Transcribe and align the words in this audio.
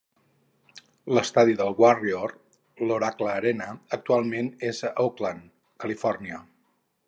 L'estadi 1.17 1.53
dels 1.59 1.81
Warrior, 1.83 2.33
l'Oracle 2.87 3.29
Arena, 3.35 3.69
actualment 4.01 4.51
és 4.73 4.83
a 4.91 4.95
Oakland, 5.07 5.49
Califòrnia. 5.85 6.45